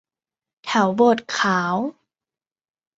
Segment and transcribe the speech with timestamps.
[0.65, 1.75] แถวโบสถ์ขาว